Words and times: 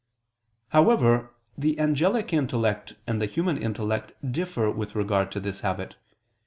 However, 0.69 1.29
the 1.55 1.77
angelic 1.79 2.33
intellect 2.33 2.95
and 3.05 3.21
the 3.21 3.27
human 3.27 3.61
intellect 3.61 4.13
differ 4.31 4.71
with 4.71 4.95
regard 4.95 5.31
to 5.33 5.39
this 5.39 5.59
habit. 5.59 5.95